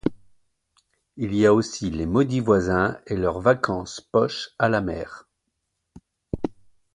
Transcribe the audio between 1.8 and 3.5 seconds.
les maudits voisins et leurs